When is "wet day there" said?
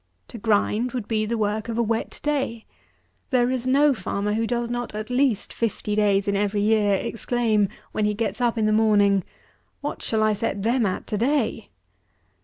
1.83-3.51